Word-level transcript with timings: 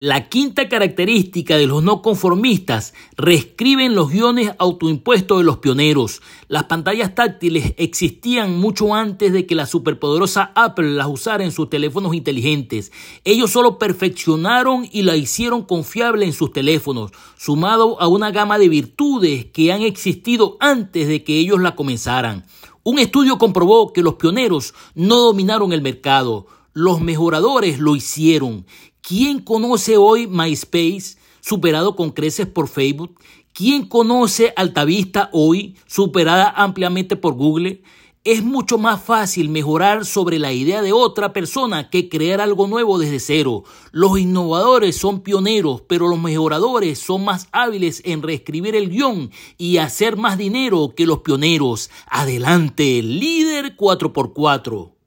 La 0.00 0.28
quinta 0.28 0.68
característica 0.68 1.56
de 1.56 1.66
los 1.66 1.82
no 1.82 2.02
conformistas, 2.02 2.94
reescriben 3.16 3.96
los 3.96 4.12
guiones 4.12 4.52
autoimpuestos 4.60 5.38
de 5.38 5.44
los 5.44 5.58
pioneros. 5.58 6.22
Las 6.46 6.66
pantallas 6.66 7.16
táctiles 7.16 7.74
existían 7.78 8.60
mucho 8.60 8.94
antes 8.94 9.32
de 9.32 9.44
que 9.44 9.56
la 9.56 9.66
superpoderosa 9.66 10.52
Apple 10.54 10.92
las 10.92 11.08
usara 11.08 11.42
en 11.42 11.50
sus 11.50 11.68
teléfonos 11.68 12.14
inteligentes. 12.14 12.92
Ellos 13.24 13.50
solo 13.50 13.76
perfeccionaron 13.76 14.88
y 14.92 15.02
la 15.02 15.16
hicieron 15.16 15.64
confiable 15.64 16.26
en 16.26 16.32
sus 16.32 16.52
teléfonos, 16.52 17.10
sumado 17.36 18.00
a 18.00 18.06
una 18.06 18.30
gama 18.30 18.56
de 18.56 18.68
virtudes 18.68 19.46
que 19.46 19.72
han 19.72 19.82
existido 19.82 20.58
antes 20.60 21.08
de 21.08 21.24
que 21.24 21.40
ellos 21.40 21.58
la 21.58 21.74
comenzaran. 21.74 22.46
Un 22.84 23.00
estudio 23.00 23.36
comprobó 23.36 23.92
que 23.92 24.02
los 24.02 24.14
pioneros 24.14 24.74
no 24.94 25.16
dominaron 25.16 25.72
el 25.72 25.82
mercado, 25.82 26.46
los 26.72 27.00
mejoradores 27.00 27.80
lo 27.80 27.96
hicieron. 27.96 28.64
¿Quién 29.08 29.38
conoce 29.40 29.96
hoy 29.96 30.26
MySpace, 30.26 31.16
superado 31.40 31.96
con 31.96 32.10
creces 32.10 32.46
por 32.46 32.68
Facebook? 32.68 33.18
¿Quién 33.54 33.86
conoce 33.86 34.52
Altavista 34.54 35.30
hoy, 35.32 35.78
superada 35.86 36.50
ampliamente 36.50 37.16
por 37.16 37.32
Google? 37.32 37.80
Es 38.22 38.44
mucho 38.44 38.76
más 38.76 39.02
fácil 39.02 39.48
mejorar 39.48 40.04
sobre 40.04 40.38
la 40.38 40.52
idea 40.52 40.82
de 40.82 40.92
otra 40.92 41.32
persona 41.32 41.88
que 41.88 42.10
crear 42.10 42.42
algo 42.42 42.66
nuevo 42.66 42.98
desde 42.98 43.18
cero. 43.18 43.64
Los 43.92 44.18
innovadores 44.18 44.96
son 44.96 45.22
pioneros, 45.22 45.80
pero 45.88 46.06
los 46.06 46.20
mejoradores 46.20 46.98
son 46.98 47.24
más 47.24 47.48
hábiles 47.50 48.02
en 48.04 48.20
reescribir 48.20 48.76
el 48.76 48.90
guion 48.90 49.30
y 49.56 49.78
hacer 49.78 50.18
más 50.18 50.36
dinero 50.36 50.92
que 50.94 51.06
los 51.06 51.20
pioneros. 51.20 51.88
Adelante, 52.10 53.02
líder 53.02 53.74
4x4. 53.74 54.97